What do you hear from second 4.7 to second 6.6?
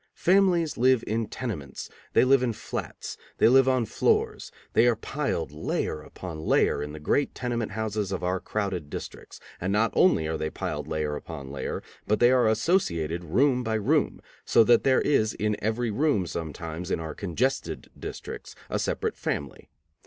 they are piled layer upon